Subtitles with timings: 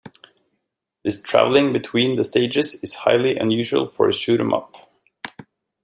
[1.03, 4.75] This traveling between the stages is highly unusual for a shoot 'em up.